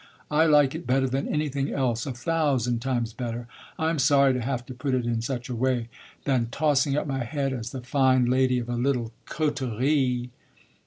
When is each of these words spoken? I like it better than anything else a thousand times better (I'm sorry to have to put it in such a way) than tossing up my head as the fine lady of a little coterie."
I 0.31 0.47
like 0.47 0.73
it 0.73 0.87
better 0.87 1.07
than 1.07 1.27
anything 1.27 1.71
else 1.71 2.07
a 2.07 2.11
thousand 2.11 2.79
times 2.81 3.13
better 3.13 3.47
(I'm 3.77 3.99
sorry 3.99 4.33
to 4.33 4.41
have 4.41 4.65
to 4.65 4.73
put 4.73 4.95
it 4.95 5.05
in 5.05 5.21
such 5.21 5.47
a 5.47 5.53
way) 5.53 5.89
than 6.23 6.47
tossing 6.49 6.97
up 6.97 7.05
my 7.05 7.23
head 7.23 7.53
as 7.53 7.69
the 7.69 7.81
fine 7.81 8.25
lady 8.25 8.57
of 8.57 8.67
a 8.67 8.73
little 8.77 9.11
coterie." 9.27 10.31